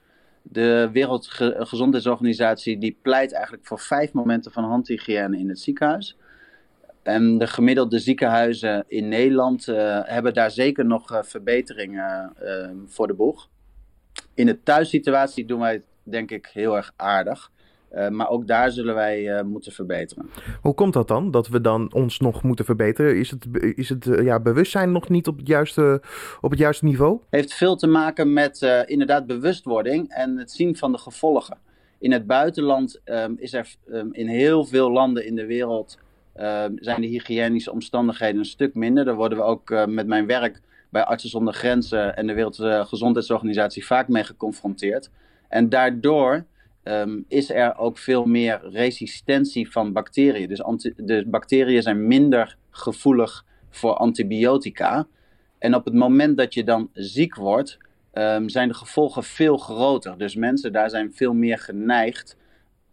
De 0.50 0.89
Wereldgezondheidsorganisatie 0.92 2.77
die 2.77 2.98
pleit 3.01 3.34
eigenlijk 3.34 3.66
voor 3.66 3.80
vijf 3.80 4.13
momenten 4.13 4.51
van 4.51 4.63
handhygiëne 4.63 5.38
in 5.38 5.50
het 5.50 5.60
ziekenhuis. 5.60 6.18
En 7.04 7.38
de 7.38 7.48
gemiddelde 7.48 8.00
ziekenhuizen 8.00 8.84
in 8.88 9.08
Nederland 9.08 9.68
uh, 9.68 10.00
hebben 10.04 10.34
daar 10.34 10.51
zeker 10.51 10.86
nog 10.86 11.12
uh, 11.12 11.24
verbeteringen 11.24 12.34
uh, 12.44 12.70
voor 12.86 13.08
de 13.08 13.13
boeg. 13.13 13.50
In 14.34 14.46
de 14.46 14.63
thuissituatie 14.63 15.46
doen 15.46 15.60
wij 15.60 15.74
het 15.74 15.84
denk 16.04 16.32
ik 16.32 16.50
heel 16.54 16.75
erg 16.75 16.94
aardig. 16.96 17.51
Uh, 17.94 18.10
maar 18.10 18.29
ook 18.29 18.48
daar 18.48 18.72
zullen 18.72 18.96
wij 18.96 19.38
uh, 19.38 19.41
moeten 19.41 19.72
verbeteren. 19.72 20.29
Hoe 20.62 20.74
komt 20.74 20.94
dat 20.94 21.08
dan, 21.08 21.32
dat 21.32 21.48
we 21.48 21.62
dan 21.62 21.94
ons 21.94 22.20
nog 22.20 22.44
moeten 22.44 22.65
verbeteren? 22.65 23.17
Is 23.17 23.32
het, 23.32 23.48
is 23.75 23.89
het 23.89 24.06
uh, 24.06 24.24
ja, 24.24 24.39
bewustzijn 24.39 24.91
nog 24.91 25.10
niet 25.10 25.27
op 25.27 25.38
het 25.38 25.48
juiste, 25.48 26.01
op 26.41 26.50
het 26.50 26.60
juiste 26.60 26.86
niveau? 26.86 27.20
heeft 27.29 27.53
veel 27.53 27.75
te 27.75 27.88
maken 27.88 28.34
met 28.34 28.84
inderdaad 28.86 29.27
bewustwording 29.27 30.10
en 30.10 30.38
het 30.38 30.51
zien 30.51 30.75
van 30.75 30.91
de 30.91 30.98
gevolgen. 30.98 31.58
In 32.00 32.12
het 32.12 32.27
buitenland 32.27 33.01
um, 33.06 33.36
is 33.39 33.53
er 33.53 33.75
um, 33.91 34.10
in 34.12 34.27
heel 34.27 34.65
veel 34.65 34.91
landen 34.91 35.25
in 35.25 35.36
de 35.36 35.46
wereld 35.46 36.00
um, 36.36 36.77
zijn 36.79 37.01
de 37.01 37.08
hygiënische 37.08 37.72
omstandigheden 37.72 38.38
een 38.38 38.46
stuk 38.46 38.75
minder. 38.75 39.06
Daar 39.06 39.15
worden 39.15 39.38
we 39.38 39.44
ook 39.44 39.86
met 39.88 40.08
mijn 40.08 40.25
werk 40.25 40.62
bij 40.89 41.03
Artsen 41.03 41.29
zonder 41.29 41.53
Grenzen 41.53 42.15
en 42.15 42.27
de 42.27 42.34
Wereldgezondheidsorganisatie 42.34 43.86
vaak 43.86 44.08
mee 44.08 44.24
geconfronteerd. 44.24 45.10
En 45.48 45.70
daardoor 45.70 46.46
um, 46.88 47.25
is 47.27 47.50
er 47.50 47.77
ook 47.77 47.98
veel 47.98 48.25
meer 48.25 48.60
resistentie 48.63 49.72
van 49.72 49.94
bacteriën. 49.94 50.48
Dus 50.48 50.62
de 50.96 51.25
bacteriën 51.27 51.82
zijn 51.82 52.08
minder 52.08 52.58
gevoelig 52.70 53.46
voor 53.70 53.94
antibiotica. 53.94 55.08
En 55.60 55.75
op 55.75 55.86
het 55.86 55.94
moment 55.94 56.38
dat 56.38 56.53
je 56.53 56.63
dan 56.63 56.89
ziek 56.94 57.36
wordt, 57.36 57.77
um, 58.13 58.50
zijn 58.50 58.67
de 58.67 58.74
gevolgen 58.74 59.24
veel 59.24 59.58
groter. 59.58 60.17
Dus 60.17 60.36
mensen 60.36 60.72
daar 60.72 60.89
zijn 60.89 61.13
veel 61.13 61.34
meer 61.34 61.58
geneigd 61.58 62.38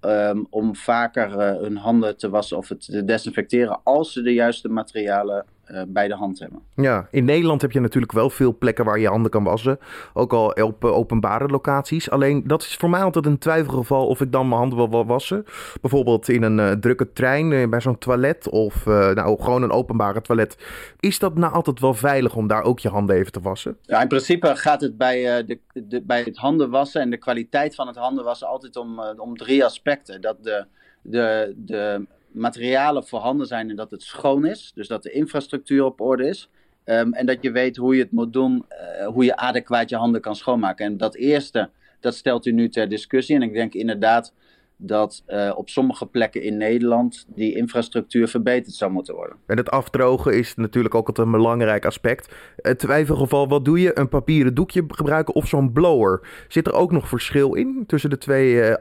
um, 0.01 0.47
om 0.51 0.77
vaker 0.77 1.31
uh, 1.31 1.61
hun 1.61 1.77
handen 1.77 2.17
te 2.17 2.31
wassen 2.31 2.57
of 2.57 2.69
het 2.69 2.81
te 2.81 3.05
desinfecteren 3.05 3.81
als 3.83 4.13
ze 4.13 4.23
de 4.23 4.33
juiste 4.33 4.69
materialen 4.69 5.47
uh, 5.71 5.83
bij 5.87 6.09
de 6.09 6.15
hand 6.15 6.39
hebben. 6.39 6.61
Ja, 6.75 7.09
in 7.11 7.25
Nederland 7.25 7.63
heb 7.63 7.73
je 7.73 7.81
natuurlijk 7.81 8.13
wel 8.13 8.31
veel 8.31 8.57
plekken 8.59 8.85
waar 8.85 8.99
je 8.99 9.09
handen 9.09 9.31
kan 9.31 9.45
wassen. 9.45 9.79
Ook 10.13 10.33
al 10.33 10.47
op 10.51 10.85
uh, 10.85 10.93
openbare 10.93 11.47
locaties. 11.47 12.11
Alleen 12.11 12.43
dat 12.47 12.63
is 12.63 12.77
voor 12.77 12.91
mij 12.91 13.03
altijd 13.03 13.27
een 13.27 13.39
twijfelgeval 13.39 14.07
of 14.07 14.21
ik 14.21 14.33
dan 14.33 14.49
mijn 14.49 14.61
handen 14.61 14.91
wil 14.91 15.07
wassen. 15.07 15.45
Bijvoorbeeld 15.81 16.29
in 16.29 16.43
een 16.43 16.59
uh, 16.59 16.71
drukke 16.71 17.13
trein, 17.13 17.71
bij 17.71 17.81
zo'n 17.81 17.99
toilet 17.99 18.49
of 18.49 18.87
nou, 18.87 19.43
gewoon 19.43 19.63
een 19.63 19.71
openbare 19.71 20.21
toilet. 20.21 20.57
Is 21.01 21.19
dat 21.19 21.35
nou 21.35 21.53
altijd 21.53 21.81
wel 21.81 21.95
veilig 21.95 22.37
om 22.37 22.47
daar 22.47 22.63
ook 22.63 22.79
je 22.79 22.89
handen 22.89 23.17
even 23.17 23.33
te 23.33 23.41
wassen? 23.41 23.77
Ja, 23.83 24.03
in 24.03 24.09
principe 24.09 24.57
gaat 24.57 24.81
het 24.81 24.99
bij, 24.99 25.45
de, 25.45 25.59
de, 25.73 26.03
bij 26.03 26.23
het 26.23 26.37
handen 26.37 26.71
wassen 26.71 27.01
en 27.01 27.11
de 27.11 27.19
kwaliteit 27.19 27.75
van 27.75 27.87
het 27.87 27.97
handen 27.97 28.25
wassen 28.25 28.49
altijd 28.49 28.77
om, 28.77 29.01
om 29.17 29.37
drie 29.37 29.65
aspecten. 29.65 30.21
Dat 30.21 30.37
de, 30.45 30.65
de, 31.03 31.55
de 31.57 32.07
materialen 32.35 33.07
voorhanden 33.07 33.47
zijn 33.47 33.71
en 33.71 33.77
dat 33.77 33.91
het 33.91 34.03
schoon 34.03 34.47
is. 34.47 34.73
Dus 34.75 34.89
dat 34.89 35.03
de 35.03 35.11
infrastructuur 35.11 35.85
op 35.85 36.01
orde 36.01 36.29
is. 36.29 36.49
Um, 36.85 37.13
en 37.13 37.27
dat 37.27 37.43
je 37.43 37.51
weet 37.51 37.77
hoe 37.77 37.97
je 37.97 38.03
het 38.03 38.13
moet 38.13 38.33
doen, 38.33 38.65
uh, 38.71 39.07
hoe 39.07 39.25
je 39.25 39.37
adequaat 39.37 39.91
je 39.91 39.97
handen 39.97 40.21
kan 40.21 40.37
schoonmaken. 40.37 40.87
En 40.87 40.97
dat 40.97 41.15
eerste, 41.15 41.71
dat 42.01 42.15
stelt 42.15 42.47
u 42.47 42.53
nu 42.53 42.69
ter 42.69 42.89
discussie. 42.89 43.37
En 43.37 43.43
ik 43.43 43.53
denk 43.53 43.75
inderdaad 43.75 44.33
dat 44.77 45.23
uh, 45.27 45.53
op 45.57 45.69
sommige 45.69 46.07
plekken 46.07 46.43
in 46.43 46.57
Nederland 46.57 47.25
die 47.35 47.57
infrastructuur 47.57 48.29
verbeterd 48.29 48.75
zou 48.75 48.93
moeten 48.93 49.15
worden. 49.15 49.37
En 49.47 49.57
het 49.57 49.71
afdrogen 49.71 50.39
is 50.39 50.55
natuurlijk 50.55 50.95
ook 50.95 51.07
altijd 51.07 51.27
een 51.27 51.33
belangrijk 51.33 51.85
aspect. 51.87 52.35
Het 52.57 52.79
twijfelgeval, 52.79 53.49
wat 53.49 53.65
doe 53.65 53.81
je? 53.81 53.99
Een 53.99 54.09
papieren 54.09 54.55
doekje 54.55 54.85
gebruiken 54.89 55.35
of 55.35 55.47
zo'n 55.47 55.73
blower? 55.73 56.45
Zit 56.49 56.67
er 56.67 56.73
ook 56.73 56.93
nog 56.93 57.09
verschil 57.09 57.55
in 57.55 57.85
tussen 57.87 58.11
de 58.11 58.19
twee 58.19 58.55
uh? 58.55 58.75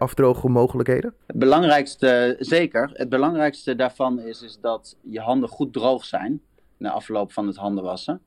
Het 1.27 1.39
belangrijkste, 1.39 2.35
zeker. 2.39 2.89
Het 2.93 3.09
belangrijkste 3.09 3.75
daarvan 3.75 4.19
is, 4.19 4.41
is 4.41 4.59
dat 4.61 4.97
je 5.01 5.19
handen 5.19 5.49
goed 5.49 5.73
droog 5.73 6.05
zijn 6.05 6.41
na 6.77 6.91
afloop 6.91 7.31
van 7.31 7.47
het 7.47 7.55
handenwassen. 7.55 8.21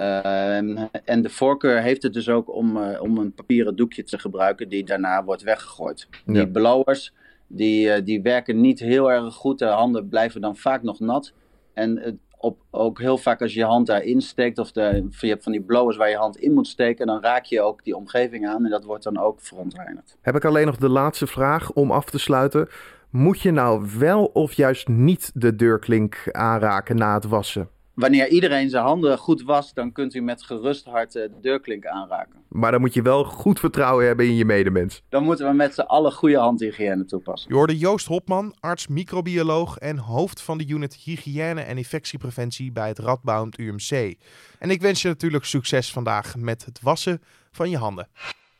Uh, 0.00 0.56
en 1.04 1.22
de 1.22 1.28
voorkeur 1.28 1.82
heeft 1.82 2.02
het 2.02 2.12
dus 2.12 2.28
ook 2.28 2.54
om, 2.54 2.76
uh, 2.76 3.02
om 3.02 3.18
een 3.18 3.32
papieren 3.32 3.76
doekje 3.76 4.02
te 4.02 4.18
gebruiken 4.18 4.68
die 4.68 4.84
daarna 4.84 5.24
wordt 5.24 5.42
weggegooid. 5.42 6.08
Ja. 6.10 6.32
Die 6.32 6.48
blowers 6.48 7.12
die, 7.46 7.86
uh, 7.86 8.04
die 8.04 8.22
werken 8.22 8.60
niet 8.60 8.78
heel 8.78 9.12
erg 9.12 9.34
goed. 9.34 9.58
De 9.58 9.64
handen 9.64 10.08
blijven 10.08 10.40
dan 10.40 10.56
vaak 10.56 10.82
nog 10.82 11.00
nat. 11.00 11.32
En 11.74 12.20
op, 12.38 12.58
ook 12.70 12.98
heel 13.00 13.18
vaak 13.18 13.42
als 13.42 13.52
je 13.52 13.58
je 13.58 13.64
hand 13.64 13.86
daarin 13.86 14.20
steekt, 14.20 14.58
of 14.58 14.72
de, 14.72 15.08
je 15.20 15.26
hebt 15.26 15.42
van 15.42 15.52
die 15.52 15.60
blowers 15.60 15.96
waar 15.96 16.10
je 16.10 16.16
hand 16.16 16.36
in 16.36 16.52
moet 16.52 16.66
steken, 16.66 17.06
dan 17.06 17.22
raak 17.22 17.44
je 17.44 17.60
ook 17.60 17.84
die 17.84 17.96
omgeving 17.96 18.48
aan 18.48 18.64
en 18.64 18.70
dat 18.70 18.84
wordt 18.84 19.04
dan 19.04 19.18
ook 19.18 19.40
verontreinigd. 19.40 20.16
Heb 20.20 20.36
ik 20.36 20.44
alleen 20.44 20.66
nog 20.66 20.76
de 20.76 20.88
laatste 20.88 21.26
vraag 21.26 21.72
om 21.72 21.90
af 21.90 22.10
te 22.10 22.18
sluiten. 22.18 22.68
Moet 23.10 23.40
je 23.40 23.50
nou 23.50 23.86
wel 23.98 24.24
of 24.24 24.52
juist 24.52 24.88
niet 24.88 25.30
de 25.34 25.56
deurklink 25.56 26.28
aanraken 26.32 26.96
na 26.96 27.14
het 27.14 27.24
wassen? 27.24 27.68
Wanneer 28.00 28.28
iedereen 28.28 28.70
zijn 28.70 28.84
handen 28.84 29.18
goed 29.18 29.42
wast, 29.42 29.74
dan 29.74 29.92
kunt 29.92 30.14
u 30.14 30.20
met 30.20 30.42
gerust 30.42 30.84
hart 30.84 31.12
de 31.12 31.30
deurklink 31.40 31.86
aanraken. 31.86 32.34
Maar 32.48 32.70
dan 32.70 32.80
moet 32.80 32.94
je 32.94 33.02
wel 33.02 33.24
goed 33.24 33.58
vertrouwen 33.58 34.06
hebben 34.06 34.26
in 34.26 34.34
je 34.34 34.44
medemens. 34.44 35.02
Dan 35.08 35.24
moeten 35.24 35.46
we 35.46 35.52
met 35.52 35.74
z'n 35.74 35.80
allen 35.80 36.12
goede 36.12 36.38
handhygiëne 36.38 37.04
toepassen. 37.04 37.50
Je 37.50 37.56
hoorde 37.56 37.78
Joost 37.78 38.06
Hopman, 38.06 38.54
arts 38.60 38.86
microbioloog 38.86 39.78
en 39.78 39.98
hoofd 39.98 40.42
van 40.42 40.58
de 40.58 40.66
unit 40.66 40.94
Hygiëne 40.94 41.60
en 41.60 41.76
Infectiepreventie 41.76 42.72
bij 42.72 42.88
het 42.88 42.98
Radboud 42.98 43.58
UMC. 43.58 44.14
En 44.58 44.70
ik 44.70 44.80
wens 44.80 45.02
je 45.02 45.08
natuurlijk 45.08 45.44
succes 45.44 45.92
vandaag 45.92 46.36
met 46.36 46.64
het 46.64 46.80
wassen 46.82 47.22
van 47.50 47.70
je 47.70 47.76
handen. 47.76 48.08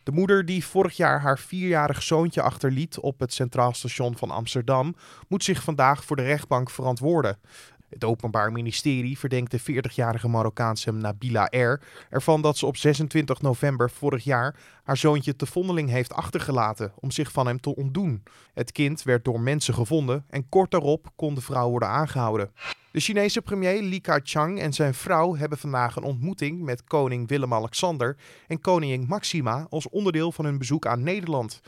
De 0.02 0.12
moeder 0.12 0.44
die 0.44 0.64
vorig 0.64 0.96
jaar 0.96 1.20
haar 1.20 1.38
vierjarig 1.38 2.02
zoontje 2.02 2.42
achterliet 2.42 2.98
op 2.98 3.20
het 3.20 3.32
Centraal 3.32 3.72
Station 3.72 4.16
van 4.16 4.30
Amsterdam, 4.30 4.94
moet 5.28 5.44
zich 5.44 5.62
vandaag 5.62 6.04
voor 6.04 6.16
de 6.16 6.22
rechtbank 6.22 6.70
verantwoorden. 6.70 7.38
Het 7.90 8.04
Openbaar 8.04 8.52
Ministerie 8.52 9.18
verdenkt 9.18 9.50
de 9.50 9.60
40-jarige 9.60 10.28
Marokkaanse 10.28 10.92
Nabila 10.92 11.44
R. 11.50 11.80
ervan 12.10 12.42
dat 12.42 12.56
ze 12.56 12.66
op 12.66 12.76
26 12.76 13.40
november 13.40 13.90
vorig 13.90 14.24
jaar 14.24 14.56
haar 14.84 14.96
zoontje 14.96 15.36
te 15.36 15.46
vondeling 15.46 15.90
heeft 15.90 16.12
achtergelaten 16.12 16.92
om 17.00 17.10
zich 17.10 17.32
van 17.32 17.46
hem 17.46 17.60
te 17.60 17.76
ontdoen. 17.76 18.22
Het 18.54 18.72
kind 18.72 19.02
werd 19.02 19.24
door 19.24 19.40
mensen 19.40 19.74
gevonden 19.74 20.24
en 20.28 20.48
kort 20.48 20.70
daarop 20.70 21.10
kon 21.16 21.34
de 21.34 21.40
vrouw 21.40 21.70
worden 21.70 21.88
aangehouden. 21.88 22.50
De 22.92 23.00
Chinese 23.00 23.42
premier 23.42 23.82
Li 23.82 24.00
Keqiang 24.00 24.60
en 24.60 24.72
zijn 24.72 24.94
vrouw 24.94 25.36
hebben 25.36 25.58
vandaag 25.58 25.96
een 25.96 26.02
ontmoeting 26.02 26.62
met 26.62 26.84
koning 26.84 27.28
Willem-Alexander 27.28 28.16
en 28.46 28.60
koningin 28.60 29.06
Maxima 29.08 29.66
als 29.68 29.88
onderdeel 29.88 30.32
van 30.32 30.44
hun 30.44 30.58
bezoek 30.58 30.86
aan 30.86 31.02
Nederland. 31.02 31.60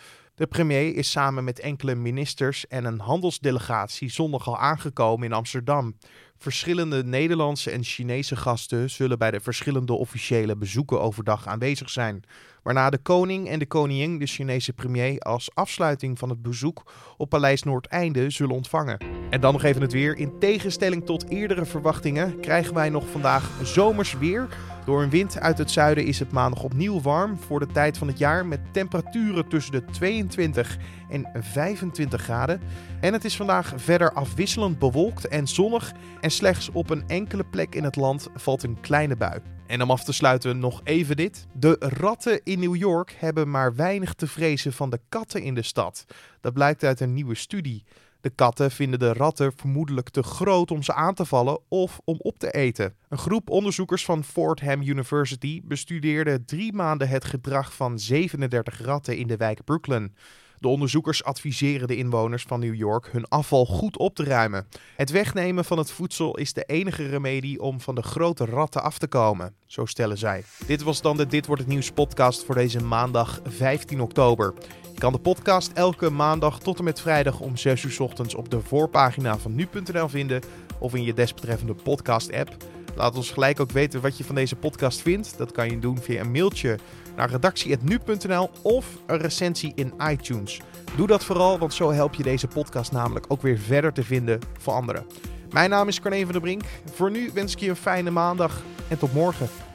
De 0.42 0.48
premier 0.48 0.96
is 0.96 1.10
samen 1.10 1.44
met 1.44 1.60
enkele 1.60 1.94
ministers 1.94 2.66
en 2.66 2.84
een 2.84 2.98
handelsdelegatie 2.98 4.10
zondag 4.10 4.48
al 4.48 4.58
aangekomen 4.58 5.26
in 5.26 5.32
Amsterdam. 5.32 5.96
Verschillende 6.38 7.04
Nederlandse 7.04 7.70
en 7.70 7.84
Chinese 7.84 8.36
gasten 8.36 8.90
zullen 8.90 9.18
bij 9.18 9.30
de 9.30 9.40
verschillende 9.40 9.92
officiële 9.92 10.56
bezoeken 10.56 11.00
overdag 11.00 11.46
aanwezig 11.46 11.90
zijn. 11.90 12.24
Waarna 12.62 12.90
de 12.90 12.98
koning 12.98 13.48
en 13.48 13.58
de 13.58 13.66
koningin 13.66 14.18
de 14.18 14.26
Chinese 14.26 14.72
premier 14.72 15.18
als 15.18 15.54
afsluiting 15.54 16.18
van 16.18 16.28
het 16.28 16.42
bezoek 16.42 16.92
op 17.16 17.28
Paleis 17.28 17.62
Noordeinde 17.62 18.30
zullen 18.30 18.54
ontvangen. 18.54 18.98
En 19.30 19.40
dan 19.40 19.52
nog 19.52 19.62
even 19.62 19.82
het 19.82 19.92
weer. 19.92 20.16
In 20.16 20.38
tegenstelling 20.38 21.06
tot 21.06 21.28
eerdere 21.28 21.64
verwachtingen 21.64 22.40
krijgen 22.40 22.74
wij 22.74 22.88
nog 22.88 23.08
vandaag 23.08 23.50
zomers 23.62 24.18
weer. 24.18 24.48
Door 24.84 25.02
een 25.02 25.10
wind 25.10 25.40
uit 25.40 25.58
het 25.58 25.70
zuiden 25.70 26.04
is 26.04 26.18
het 26.18 26.32
maandag 26.32 26.62
opnieuw 26.62 27.00
warm 27.00 27.38
voor 27.38 27.60
de 27.60 27.66
tijd 27.66 27.98
van 27.98 28.06
het 28.06 28.18
jaar 28.18 28.46
met 28.46 28.60
temperaturen 28.72 29.48
tussen 29.48 29.72
de 29.72 29.84
22 29.84 30.76
en 31.10 31.30
25 31.40 32.22
graden. 32.22 32.60
En 33.00 33.12
het 33.12 33.24
is 33.24 33.36
vandaag 33.36 33.72
verder 33.76 34.12
afwisselend 34.12 34.78
bewolkt 34.78 35.28
en 35.28 35.46
zonnig 35.48 35.92
en 36.20 36.30
slechts 36.30 36.70
op 36.70 36.90
een 36.90 37.08
enkele 37.08 37.44
plek 37.44 37.74
in 37.74 37.84
het 37.84 37.96
land 37.96 38.28
valt 38.34 38.62
een 38.62 38.80
kleine 38.80 39.16
bui. 39.16 39.40
En 39.66 39.82
om 39.82 39.90
af 39.90 40.04
te 40.04 40.12
sluiten 40.12 40.58
nog 40.58 40.80
even 40.84 41.16
dit. 41.16 41.46
De 41.52 41.76
ratten 41.78 42.40
in 42.44 42.60
New 42.60 42.76
York 42.76 43.16
hebben 43.18 43.50
maar 43.50 43.74
weinig 43.74 44.14
te 44.14 44.26
vrezen 44.26 44.72
van 44.72 44.90
de 44.90 45.00
katten 45.08 45.42
in 45.42 45.54
de 45.54 45.62
stad. 45.62 46.04
Dat 46.40 46.52
blijkt 46.52 46.84
uit 46.84 47.00
een 47.00 47.14
nieuwe 47.14 47.34
studie. 47.34 47.84
De 48.22 48.30
katten 48.30 48.70
vinden 48.70 48.98
de 48.98 49.12
ratten 49.12 49.52
vermoedelijk 49.56 50.08
te 50.08 50.22
groot 50.22 50.70
om 50.70 50.82
ze 50.82 50.94
aan 50.94 51.14
te 51.14 51.24
vallen 51.24 51.60
of 51.68 52.00
om 52.04 52.16
op 52.18 52.38
te 52.38 52.50
eten. 52.50 52.94
Een 53.08 53.18
groep 53.18 53.50
onderzoekers 53.50 54.04
van 54.04 54.24
Fordham 54.24 54.82
University 54.82 55.60
bestudeerde 55.64 56.44
drie 56.44 56.72
maanden 56.72 57.08
het 57.08 57.24
gedrag 57.24 57.74
van 57.74 57.98
37 57.98 58.80
ratten 58.80 59.16
in 59.16 59.26
de 59.26 59.36
wijk 59.36 59.64
Brooklyn. 59.64 60.14
De 60.62 60.68
onderzoekers 60.68 61.24
adviseren 61.24 61.88
de 61.88 61.96
inwoners 61.96 62.42
van 62.42 62.60
New 62.60 62.74
York 62.74 63.08
hun 63.12 63.28
afval 63.28 63.66
goed 63.66 63.98
op 63.98 64.14
te 64.14 64.24
ruimen. 64.24 64.66
Het 64.96 65.10
wegnemen 65.10 65.64
van 65.64 65.78
het 65.78 65.90
voedsel 65.90 66.36
is 66.36 66.52
de 66.52 66.62
enige 66.62 67.08
remedie 67.08 67.60
om 67.60 67.80
van 67.80 67.94
de 67.94 68.02
grote 68.02 68.44
ratten 68.44 68.82
af 68.82 68.98
te 68.98 69.06
komen, 69.06 69.54
zo 69.66 69.86
stellen 69.86 70.18
zij. 70.18 70.44
Dit 70.66 70.82
was 70.82 71.00
dan 71.00 71.16
de 71.16 71.26
Dit 71.26 71.46
wordt 71.46 71.62
het 71.62 71.70
nieuws 71.70 71.90
podcast 71.90 72.44
voor 72.44 72.54
deze 72.54 72.82
maandag 72.82 73.40
15 73.44 74.00
oktober. 74.00 74.54
Je 74.92 74.98
kan 74.98 75.12
de 75.12 75.18
podcast 75.18 75.72
elke 75.72 76.10
maandag 76.10 76.60
tot 76.60 76.78
en 76.78 76.84
met 76.84 77.00
vrijdag 77.00 77.40
om 77.40 77.56
6 77.56 77.82
uur 77.82 77.96
ochtends 78.02 78.34
op 78.34 78.50
de 78.50 78.60
voorpagina 78.60 79.38
van 79.38 79.54
nu.nl 79.54 80.08
vinden 80.08 80.42
of 80.78 80.94
in 80.94 81.02
je 81.02 81.14
desbetreffende 81.14 81.74
podcast 81.74 82.32
app. 82.32 82.56
Laat 82.96 83.16
ons 83.16 83.30
gelijk 83.30 83.60
ook 83.60 83.70
weten 83.70 84.00
wat 84.00 84.18
je 84.18 84.24
van 84.24 84.34
deze 84.34 84.56
podcast 84.56 85.00
vindt. 85.00 85.38
Dat 85.38 85.52
kan 85.52 85.70
je 85.70 85.78
doen 85.78 85.98
via 85.98 86.20
een 86.20 86.30
mailtje 86.30 86.78
naar 87.16 87.30
redactie.nu.nl 87.30 88.50
of 88.62 88.86
een 89.06 89.18
recensie 89.18 89.72
in 89.74 89.92
iTunes. 90.10 90.60
Doe 90.96 91.06
dat 91.06 91.24
vooral, 91.24 91.58
want 91.58 91.74
zo 91.74 91.92
help 91.92 92.14
je 92.14 92.22
deze 92.22 92.48
podcast 92.48 92.92
namelijk 92.92 93.26
ook 93.28 93.42
weer 93.42 93.58
verder 93.58 93.92
te 93.92 94.04
vinden 94.04 94.40
voor 94.58 94.72
anderen. 94.72 95.06
Mijn 95.50 95.70
naam 95.70 95.88
is 95.88 96.00
Carne 96.00 96.22
van 96.22 96.32
der 96.32 96.40
Brink. 96.40 96.62
Voor 96.94 97.10
nu 97.10 97.30
wens 97.34 97.52
ik 97.52 97.58
je 97.58 97.68
een 97.68 97.76
fijne 97.76 98.10
maandag 98.10 98.62
en 98.88 98.98
tot 98.98 99.12
morgen. 99.12 99.71